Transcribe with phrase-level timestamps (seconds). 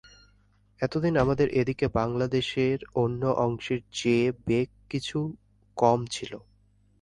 [0.79, 5.17] এতদিন আমাদের এ দিকে বাংলাদেশের অন্য অংশের চেয়ে বেগ কিছু
[5.77, 6.31] কম ছিল।